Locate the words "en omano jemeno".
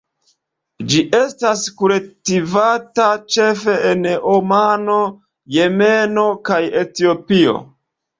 3.89-6.25